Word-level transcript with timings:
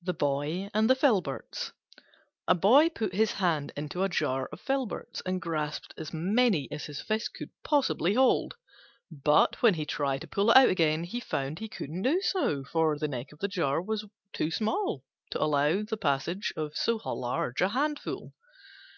THE 0.00 0.14
BOY 0.14 0.70
AND 0.72 0.88
THE 0.88 0.94
FILBERTS 0.94 1.72
A 2.46 2.54
Boy 2.54 2.88
put 2.88 3.12
his 3.12 3.32
hand 3.32 3.70
into 3.76 4.02
a 4.02 4.08
jar 4.08 4.48
of 4.50 4.62
Filberts, 4.62 5.20
and 5.26 5.42
grasped 5.42 5.92
as 5.98 6.14
many 6.14 6.72
as 6.72 6.86
his 6.86 7.02
fist 7.02 7.34
could 7.34 7.50
possibly 7.62 8.14
hold. 8.14 8.56
But 9.10 9.60
when 9.60 9.74
he 9.74 9.84
tried 9.84 10.22
to 10.22 10.26
pull 10.26 10.50
it 10.52 10.56
out 10.56 10.70
again, 10.70 11.04
he 11.04 11.20
found 11.20 11.58
he 11.58 11.68
couldn't 11.68 12.00
do 12.00 12.22
so, 12.22 12.64
for 12.64 12.96
the 12.96 13.08
neck 13.08 13.30
of 13.30 13.40
the 13.40 13.46
jar 13.48 13.82
was 13.82 14.06
too 14.32 14.50
small 14.50 15.04
to 15.32 15.42
allow 15.42 15.68
of 15.68 15.88
the 15.88 15.98
passage 15.98 16.54
of 16.56 16.74
so 16.74 16.96
large 16.96 17.60
a 17.60 17.68
handful. 17.68 18.32